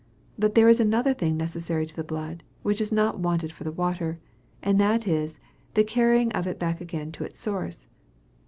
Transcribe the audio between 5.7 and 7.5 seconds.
the carrying of it back again to its